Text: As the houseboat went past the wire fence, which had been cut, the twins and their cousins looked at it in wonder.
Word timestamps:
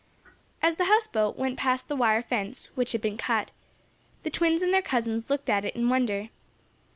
As 0.63 0.77
the 0.77 0.85
houseboat 0.85 1.37
went 1.37 1.59
past 1.59 1.87
the 1.87 1.95
wire 1.95 2.23
fence, 2.23 2.71
which 2.73 2.93
had 2.93 3.01
been 3.01 3.17
cut, 3.19 3.51
the 4.23 4.31
twins 4.31 4.63
and 4.63 4.73
their 4.73 4.81
cousins 4.81 5.29
looked 5.29 5.47
at 5.47 5.63
it 5.63 5.75
in 5.75 5.89
wonder. 5.89 6.29